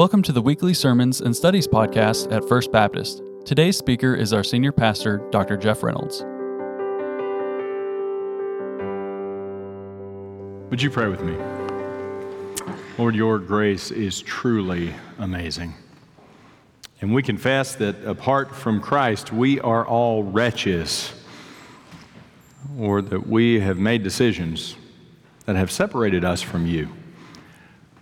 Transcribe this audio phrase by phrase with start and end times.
[0.00, 3.20] Welcome to the weekly sermons and studies podcast at First Baptist.
[3.44, 5.58] Today's speaker is our senior pastor, Dr.
[5.58, 6.24] Jeff Reynolds.
[10.70, 11.36] Would you pray with me?
[12.96, 15.74] Lord, your grace is truly amazing.
[17.02, 21.12] And we confess that apart from Christ, we are all wretches,
[22.78, 24.76] or that we have made decisions
[25.44, 26.88] that have separated us from you.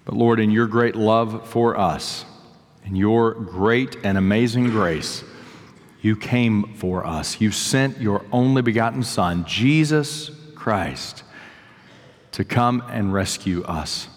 [0.09, 2.25] But Lord, in your great love for us,
[2.87, 5.23] in your great and amazing grace,
[6.01, 7.43] you came for us.
[7.43, 11.25] You sent your only begotten Son, Jesus Christ,
[12.33, 14.09] to come and rescue us.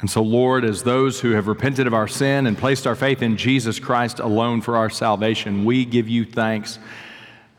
[0.00, 3.22] And so, Lord, as those who have repented of our sin and placed our faith
[3.22, 6.80] in Jesus Christ alone for our salvation, we give you thanks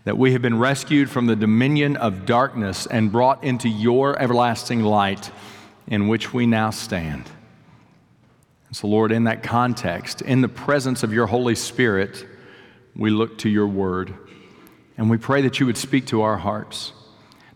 [0.03, 4.81] that we have been rescued from the dominion of darkness and brought into your everlasting
[4.81, 5.31] light
[5.87, 7.29] in which we now stand.
[8.67, 12.25] And so, Lord, in that context, in the presence of your Holy Spirit,
[12.95, 14.13] we look to your word
[14.97, 16.93] and we pray that you would speak to our hearts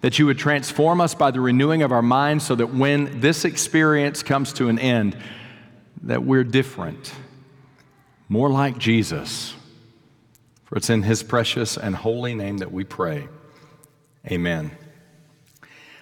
[0.02, 3.45] that you would transform us by the renewing of our minds so that when this
[3.45, 5.17] experience comes to an end,
[6.03, 7.12] that we're different,
[8.30, 9.56] more like Jesus.
[10.66, 13.28] For it's in his precious and holy name that we pray.
[14.30, 14.72] Amen.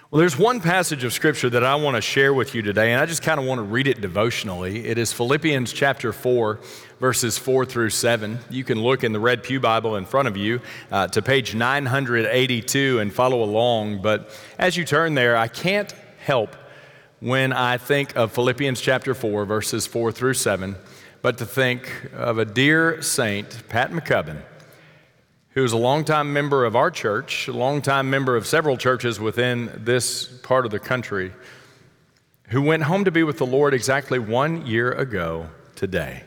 [0.08, 3.02] Well, there's one passage of scripture that I want to share with you today, and
[3.02, 4.86] I just kind of want to read it devotionally.
[4.86, 6.60] It is Philippians chapter 4,
[7.00, 8.38] verses 4 through 7.
[8.48, 10.60] You can look in the Red Pew Bible in front of you
[10.92, 14.00] uh, to page 982 and follow along.
[14.00, 16.54] But as you turn there, I can't help
[17.18, 20.76] when I think of Philippians chapter 4, verses 4 through 7,
[21.20, 24.40] but to think of a dear saint, Pat McCubbin
[25.56, 29.72] who is a longtime member of our church, a longtime member of several churches within
[29.74, 31.32] this part of the country,
[32.48, 36.24] who went home to be with the Lord exactly one year ago today.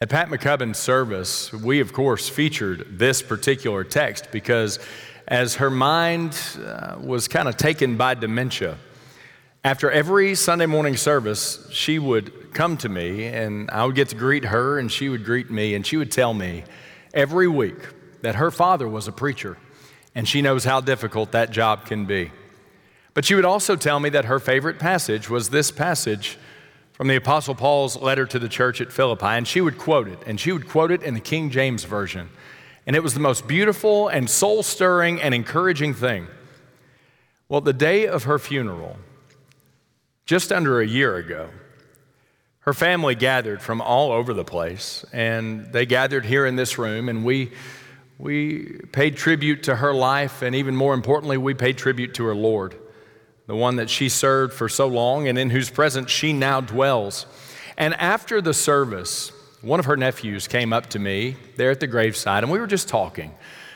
[0.00, 4.78] At Pat McCubbin's service, we of course featured this particular text because
[5.26, 8.78] as her mind uh, was kind of taken by dementia,
[9.64, 14.14] after every Sunday morning service, she would come to me and I would get to
[14.14, 16.62] greet her and she would greet me and she would tell me,
[17.14, 17.78] every week
[18.22, 19.56] that her father was a preacher,
[20.14, 22.30] and she knows how difficult that job can be.
[23.14, 26.38] But she would also tell me that her favorite passage was this passage
[26.92, 30.18] from the Apostle Paul's letter to the church at Philippi, and she would quote it,
[30.26, 32.28] and she would quote it in the King James Version.
[32.86, 36.26] And it was the most beautiful and soul stirring and encouraging thing.
[37.48, 38.96] Well, the day of her funeral,
[40.24, 41.50] just under a year ago,
[42.60, 47.08] her family gathered from all over the place, and they gathered here in this room,
[47.08, 47.52] and we,
[48.18, 52.34] we paid tribute to her life, and even more importantly, we paid tribute to her
[52.34, 52.76] Lord,
[53.46, 57.24] the one that she served for so long and in whose presence she now dwells.
[57.78, 59.32] And after the service,
[59.62, 62.66] one of her nephews came up to me there at the graveside, and we were
[62.66, 63.34] just talking,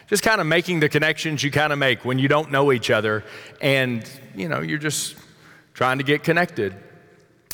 [0.08, 2.90] just kind of making the connections you kind of make when you don't know each
[2.90, 3.24] other,
[3.62, 5.16] and you know, you're just
[5.72, 6.76] trying to get connected.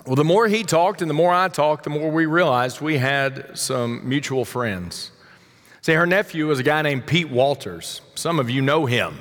[0.06, 2.96] Well, the more he talked and the more I talked, the more we realized we
[2.96, 5.10] had some mutual friends.
[5.82, 8.00] See, her nephew was a guy named Pete Walters.
[8.14, 9.18] Some of you know him.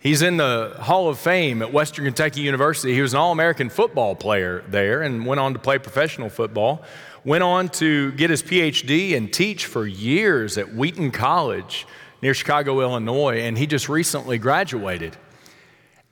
[0.00, 2.92] He's in the Hall of Fame at Western Kentucky University.
[2.92, 6.82] He was an All American football player there and went on to play professional football.
[7.24, 11.86] Went on to get his PhD and teach for years at Wheaton College
[12.20, 15.16] near Chicago, Illinois, and he just recently graduated.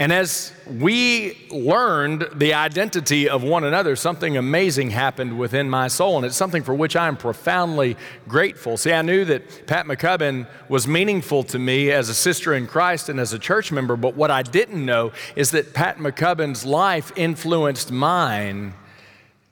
[0.01, 6.17] And as we learned the identity of one another, something amazing happened within my soul,
[6.17, 7.97] and it's something for which I am profoundly
[8.29, 8.77] grateful.
[8.77, 13.09] See, I knew that Pat McCubbin was meaningful to me as a sister in Christ
[13.09, 17.11] and as a church member, but what I didn't know is that Pat McCubbin's life
[17.17, 18.75] influenced mine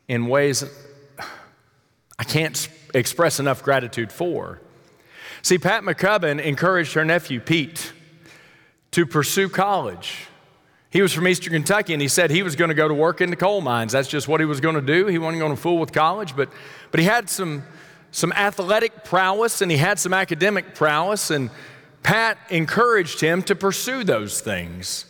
[0.06, 0.64] in ways
[2.20, 4.60] I can't express enough gratitude for.
[5.42, 7.92] See, Pat McCubbin encouraged her nephew, Pete,
[8.92, 10.28] to pursue college
[10.96, 13.20] he was from Eastern Kentucky and he said he was going to go to work
[13.20, 13.92] in the coal mines.
[13.92, 15.08] That's just what he was going to do.
[15.08, 16.48] He wasn't going to fool with college, but,
[16.90, 17.64] but he had some,
[18.12, 21.50] some athletic prowess and he had some academic prowess, and
[22.02, 25.04] Pat encouraged him to pursue those things.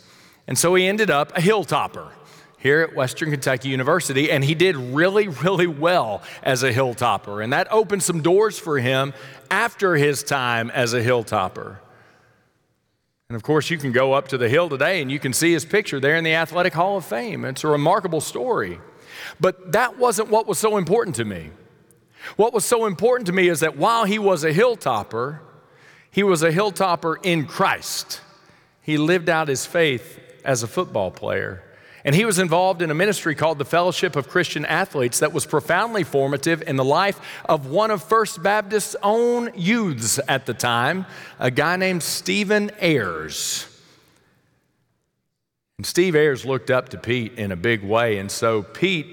[0.48, 2.10] And so he ended up a hilltopper
[2.58, 7.44] here at Western Kentucky University, and he did really, really well as a hilltopper.
[7.44, 9.14] And that opened some doors for him
[9.52, 11.76] after his time as a hilltopper.
[13.28, 15.52] And of course, you can go up to the hill today and you can see
[15.52, 17.44] his picture there in the Athletic Hall of Fame.
[17.44, 18.78] It's a remarkable story.
[19.40, 21.50] But that wasn't what was so important to me.
[22.36, 25.40] What was so important to me is that while he was a hilltopper,
[26.10, 28.20] he was a hilltopper in Christ.
[28.82, 31.62] He lived out his faith as a football player.
[32.06, 35.44] And he was involved in a ministry called the Fellowship of Christian Athletes that was
[35.44, 41.04] profoundly formative in the life of one of First Baptist's own youths at the time,
[41.40, 43.66] a guy named Stephen Ayers.
[45.78, 49.08] And Steve Ayers looked up to Pete in a big way, and so Pete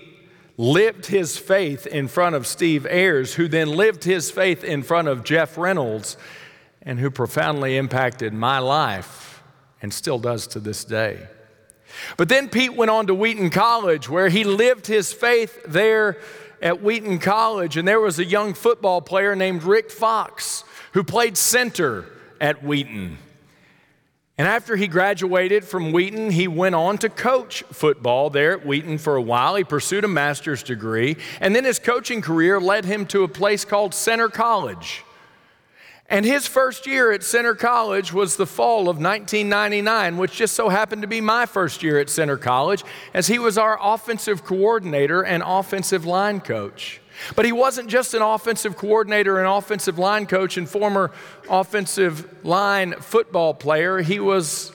[0.56, 5.08] lived his faith in front of Steve Ayers, who then lived his faith in front
[5.08, 6.16] of Jeff Reynolds,
[6.84, 9.42] and who profoundly impacted my life
[9.82, 11.28] and still does to this day.
[12.18, 16.18] But then Pete went on to Wheaton College, where he lived his faith there
[16.62, 17.78] at Wheaton College.
[17.78, 20.64] And there was a young football player named Rick Fox
[20.94, 22.06] who played center
[22.40, 23.18] at Wheaton.
[24.38, 28.98] And after he graduated from Wheaton, he went on to coach football there at Wheaton
[28.98, 29.56] for a while.
[29.56, 33.64] He pursued a master's degree, and then his coaching career led him to a place
[33.64, 35.04] called Centre College.
[36.10, 40.70] And his first year at Centre College was the fall of 1999, which just so
[40.70, 42.84] happened to be my first year at Centre College,
[43.14, 47.00] as he was our offensive coordinator and offensive line coach.
[47.36, 51.12] But he wasn't just an offensive coordinator and offensive line coach and former
[51.50, 54.00] offensive line football player.
[54.00, 54.72] He was,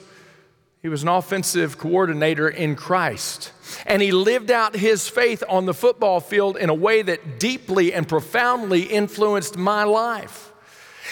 [0.81, 3.51] he was an offensive coordinator in Christ.
[3.85, 7.93] And he lived out his faith on the football field in a way that deeply
[7.93, 10.48] and profoundly influenced my life.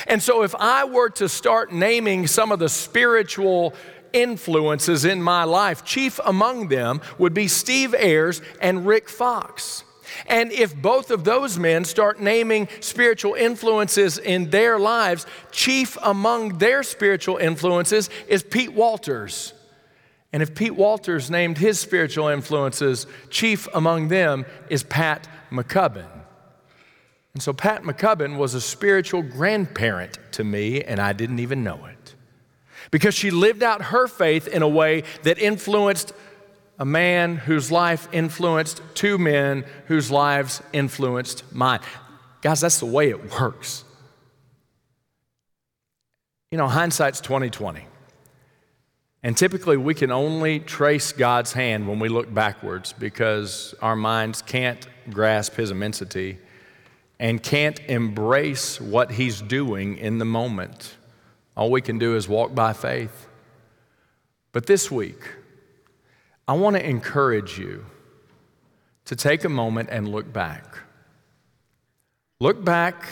[0.05, 3.73] And so, if I were to start naming some of the spiritual
[4.13, 9.83] influences in my life, chief among them would be Steve Ayers and Rick Fox.
[10.25, 16.57] And if both of those men start naming spiritual influences in their lives, chief among
[16.57, 19.53] their spiritual influences is Pete Walters.
[20.33, 26.16] And if Pete Walters named his spiritual influences, chief among them is Pat McCubbin.
[27.37, 31.85] And so Pat McCubbin was a spiritual grandparent to me, and I didn't even know
[31.85, 32.15] it.
[32.89, 36.13] Because she lived out her faith in a way that influenced
[36.79, 41.79] a man whose life influenced two men whose lives influenced mine.
[42.41, 43.83] Guys, that's the way it works.
[46.49, 47.85] You know, hindsight's 2020.
[49.21, 54.41] And typically we can only trace God's hand when we look backwards because our minds
[54.41, 56.39] can't grasp his immensity
[57.19, 60.95] and can't embrace what He's doing in the moment.
[61.55, 63.27] All we can do is walk by faith.
[64.51, 65.21] But this week,
[66.47, 67.85] I want to encourage you
[69.05, 70.77] to take a moment and look back.
[72.39, 73.07] Look back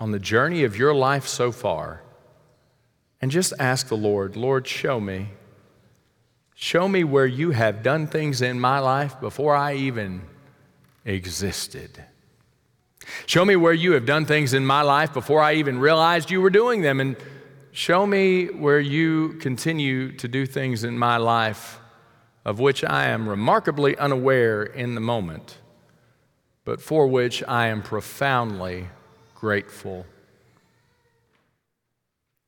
[0.00, 2.02] on the journey of your life so far
[3.20, 5.28] and just ask the Lord, Lord, show me.
[6.54, 10.22] Show me where you have done things in my life before I even
[11.04, 12.04] existed.
[13.26, 16.40] Show me where you have done things in my life before I even realized you
[16.40, 17.00] were doing them.
[17.00, 17.16] And
[17.72, 21.80] show me where you continue to do things in my life
[22.44, 25.58] of which I am remarkably unaware in the moment,
[26.64, 28.88] but for which I am profoundly
[29.34, 30.06] grateful.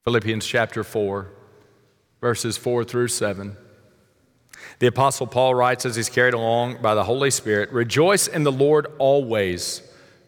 [0.04, 1.28] Philippians chapter 4,
[2.20, 3.56] verses 4 through 7.
[4.78, 8.52] The Apostle Paul writes as he's carried along by the Holy Spirit Rejoice in the
[8.52, 9.82] Lord always.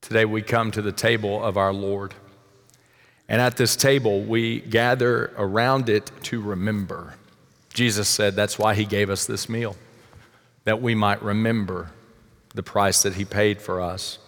[0.00, 2.14] Today we come to the table of our Lord.
[3.28, 7.14] And at this table, we gather around it to remember.
[7.74, 9.76] Jesus said that's why he gave us this meal,
[10.64, 11.90] that we might remember
[12.54, 14.18] the price that he paid for us,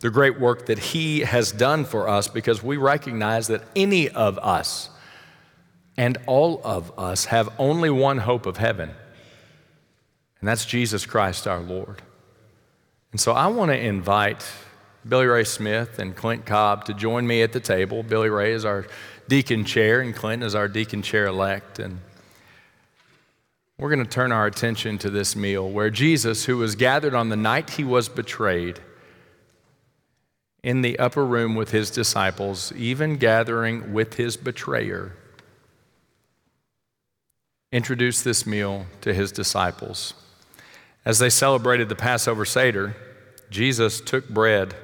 [0.00, 4.38] the great work that he has done for us, because we recognize that any of
[4.38, 4.90] us
[5.96, 8.90] and all of us have only one hope of heaven,
[10.40, 12.02] and that's Jesus Christ our Lord.
[13.12, 14.44] And so I want to invite
[15.08, 18.02] Billy Ray Smith and Clint Cobb to join me at the table.
[18.02, 18.86] Billy Ray is our
[19.28, 21.78] deacon chair, and Clint is our deacon chair elect.
[21.78, 21.98] And
[23.78, 27.30] we're going to turn our attention to this meal where Jesus, who was gathered on
[27.30, 28.80] the night he was betrayed,
[30.62, 35.12] in the upper room with his disciples, even gathering with his betrayer,
[37.72, 40.14] introduced this meal to his disciples.
[41.04, 42.94] As they celebrated the Passover Seder,
[43.50, 44.76] Jesus took bread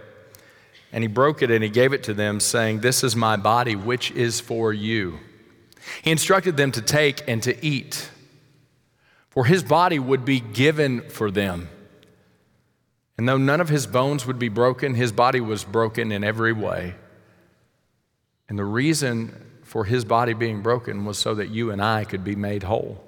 [0.92, 3.76] and he broke it and he gave it to them, saying, This is my body,
[3.76, 5.18] which is for you.
[6.02, 8.10] He instructed them to take and to eat.
[9.30, 11.68] For his body would be given for them.
[13.16, 16.52] And though none of his bones would be broken, his body was broken in every
[16.52, 16.94] way.
[18.48, 22.24] And the reason for his body being broken was so that you and I could
[22.24, 23.04] be made whole.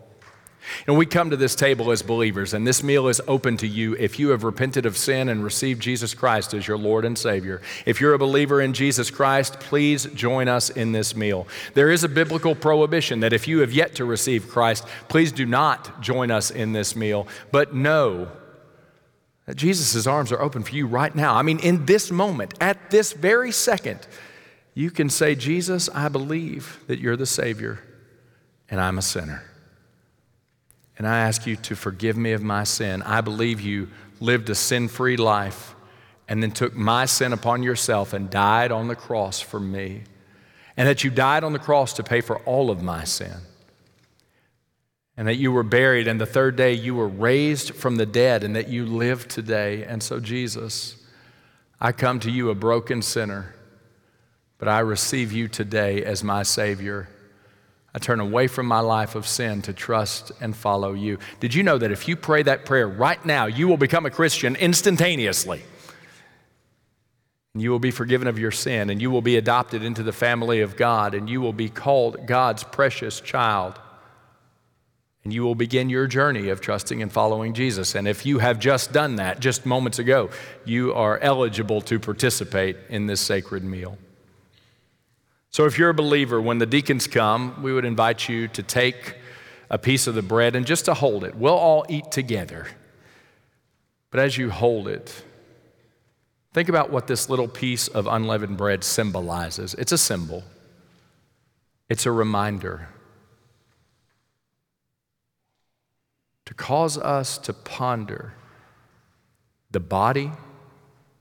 [0.87, 3.95] And we come to this table as believers, and this meal is open to you
[3.97, 7.61] if you have repented of sin and received Jesus Christ as your Lord and Savior.
[7.87, 11.47] If you're a believer in Jesus Christ, please join us in this meal.
[11.75, 15.47] There is a biblical prohibition that if you have yet to receive Christ, please do
[15.47, 18.29] not join us in this meal, but know
[19.47, 21.35] that Jesus' arms are open for you right now.
[21.35, 24.07] I mean, in this moment, at this very second,
[24.75, 27.81] you can say, Jesus, I believe that you're the Savior
[28.69, 29.50] and I'm a sinner
[31.01, 33.01] and I ask you to forgive me of my sin.
[33.01, 33.89] I believe you
[34.21, 35.75] lived a sin free life
[36.29, 40.03] and then took my sin upon yourself and died on the cross for me.
[40.77, 43.33] And that you died on the cross to pay for all of my sin.
[45.17, 48.45] And that you were buried, and the third day you were raised from the dead,
[48.45, 49.85] and that you live today.
[49.85, 51.03] And so, Jesus,
[51.81, 53.55] I come to you a broken sinner,
[54.59, 57.09] but I receive you today as my Savior
[57.93, 61.19] I turn away from my life of sin to trust and follow you.
[61.41, 64.11] Did you know that if you pray that prayer right now, you will become a
[64.11, 65.63] Christian instantaneously?
[67.53, 70.13] And you will be forgiven of your sin, and you will be adopted into the
[70.13, 73.75] family of God, and you will be called God's precious child.
[75.25, 77.97] And you will begin your journey of trusting and following Jesus.
[77.97, 80.31] And if you have just done that just moments ago,
[80.65, 83.99] you are eligible to participate in this sacred meal.
[85.51, 89.17] So, if you're a believer, when the deacons come, we would invite you to take
[89.69, 91.35] a piece of the bread and just to hold it.
[91.35, 92.69] We'll all eat together.
[94.11, 95.25] But as you hold it,
[96.53, 99.75] think about what this little piece of unleavened bread symbolizes.
[99.75, 100.45] It's a symbol,
[101.89, 102.89] it's a reminder
[106.47, 108.35] to cause us to ponder
[109.71, 110.33] the body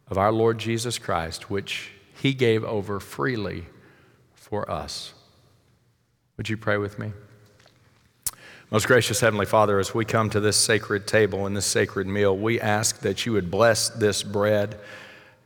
[0.07, 3.65] of our Lord Jesus Christ, which he gave over freely
[4.49, 5.13] for us.
[6.37, 7.13] Would you pray with me?
[8.71, 12.35] Most gracious Heavenly Father, as we come to this sacred table and this sacred meal,
[12.35, 14.79] we ask that you would bless this bread.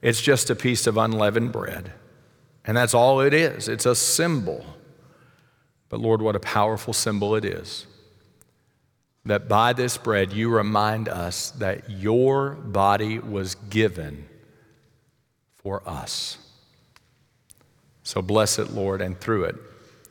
[0.02, 1.92] It's just a piece of unleavened bread,
[2.66, 3.68] and that's all it is.
[3.68, 4.66] It's a symbol.
[5.90, 7.86] But Lord, what a powerful symbol it is.
[9.26, 14.28] That by this bread, you remind us that your body was given
[15.56, 16.38] for us.
[18.04, 19.56] So bless it, Lord, and through it,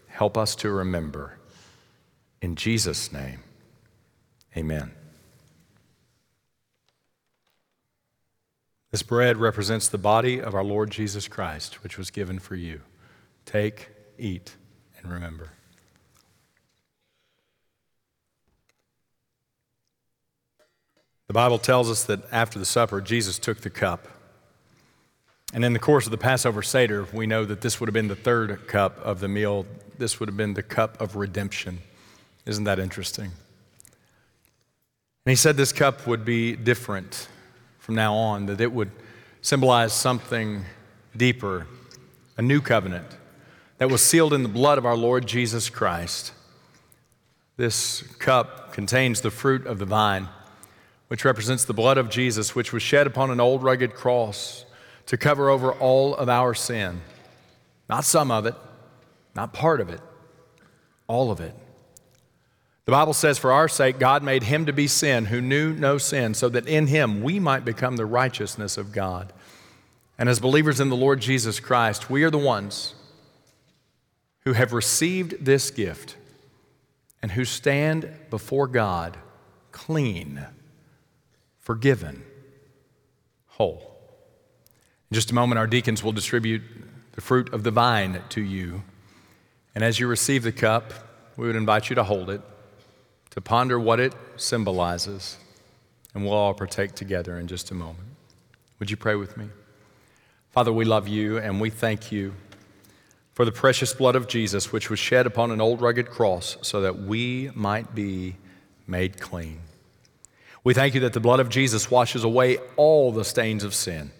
[0.08, 1.38] help us to remember.
[2.40, 3.40] In Jesus' name,
[4.56, 4.90] amen.
[8.90, 12.80] This bread represents the body of our Lord Jesus Christ, which was given for you.
[13.46, 14.56] Take, eat,
[14.98, 15.50] and remember.
[21.26, 24.06] The Bible tells us that after the supper, Jesus took the cup.
[25.52, 28.08] And in the course of the Passover Seder, we know that this would have been
[28.08, 29.66] the third cup of the meal.
[29.98, 31.80] This would have been the cup of redemption.
[32.46, 33.26] Isn't that interesting?
[35.24, 37.28] And he said this cup would be different
[37.78, 38.90] from now on, that it would
[39.42, 40.64] symbolize something
[41.16, 41.66] deeper,
[42.38, 43.06] a new covenant
[43.76, 46.32] that was sealed in the blood of our Lord Jesus Christ.
[47.56, 50.28] This cup contains the fruit of the vine,
[51.08, 54.64] which represents the blood of Jesus, which was shed upon an old rugged cross
[55.06, 57.00] to cover over all of our sin.
[57.88, 58.54] Not some of it,
[59.34, 60.00] not part of it,
[61.06, 61.54] all of it.
[62.84, 65.98] The Bible says, For our sake, God made him to be sin who knew no
[65.98, 69.32] sin, so that in him we might become the righteousness of God.
[70.18, 72.94] And as believers in the Lord Jesus Christ, we are the ones
[74.40, 76.16] who have received this gift
[77.22, 79.16] and who stand before God
[79.70, 80.46] clean,
[81.60, 82.24] forgiven,
[83.46, 83.91] whole.
[85.12, 86.62] In just a moment, our deacons will distribute
[87.12, 88.82] the fruit of the vine to you.
[89.74, 90.94] And as you receive the cup,
[91.36, 92.40] we would invite you to hold it,
[93.32, 95.36] to ponder what it symbolizes,
[96.14, 98.08] and we'll all partake together in just a moment.
[98.78, 99.50] Would you pray with me?
[100.50, 102.32] Father, we love you and we thank you
[103.34, 106.80] for the precious blood of Jesus, which was shed upon an old rugged cross so
[106.80, 108.36] that we might be
[108.86, 109.60] made clean.
[110.64, 114.10] We thank you that the blood of Jesus washes away all the stains of sin.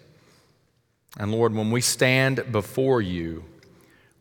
[1.17, 3.43] And Lord, when we stand before you,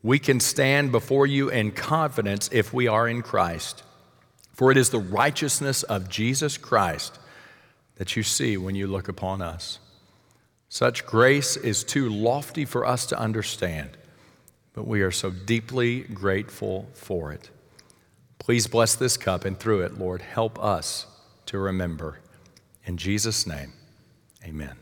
[0.03, 3.83] we can stand before you in confidence if we are in Christ.
[4.53, 7.19] For it is the righteousness of Jesus Christ
[7.97, 9.79] that you see when you look upon us.
[10.69, 13.91] Such grace is too lofty for us to understand,
[14.73, 17.51] but we are so deeply grateful for it.
[18.39, 21.07] Please bless this cup, and through it, Lord, help us
[21.47, 22.19] to remember.
[22.85, 23.73] In Jesus' name,
[24.45, 24.82] amen.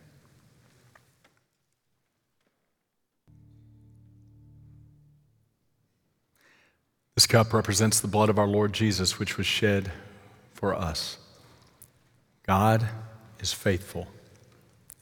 [7.20, 9.92] This cup represents the blood of our Lord Jesus, which was shed
[10.54, 11.18] for us.
[12.46, 12.88] God
[13.40, 14.08] is faithful,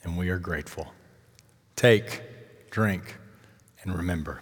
[0.03, 0.89] and we are grateful.
[1.77, 2.23] Take,
[2.73, 3.19] drink,
[3.85, 4.41] and remember.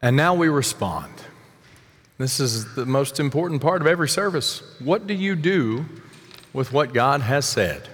[0.00, 1.12] And now we respond.
[2.18, 4.62] This is the most important part of every service.
[4.78, 5.84] What do you do
[6.52, 7.88] with what God has said?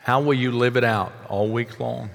[0.00, 2.10] How will you live it out all week long?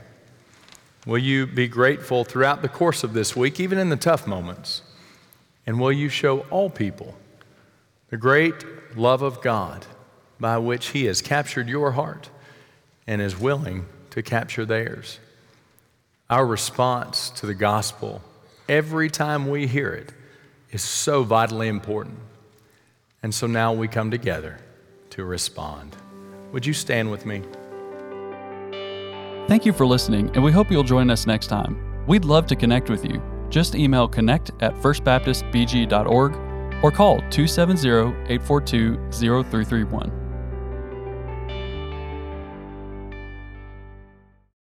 [1.05, 4.83] Will you be grateful throughout the course of this week, even in the tough moments?
[5.65, 7.15] And will you show all people
[8.09, 9.85] the great love of God
[10.39, 12.29] by which He has captured your heart
[13.07, 15.19] and is willing to capture theirs?
[16.29, 18.21] Our response to the gospel
[18.69, 20.13] every time we hear it
[20.71, 22.19] is so vitally important.
[23.23, 24.59] And so now we come together
[25.11, 25.95] to respond.
[26.51, 27.43] Would you stand with me?
[29.47, 32.05] Thank you for listening, and we hope you'll join us next time.
[32.07, 33.21] We'd love to connect with you.
[33.49, 36.35] Just email connect at firstbaptistbg.org
[36.83, 40.20] or call 270 842 0331.